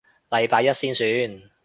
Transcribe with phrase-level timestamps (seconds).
[0.29, 1.51] 禮拜一先算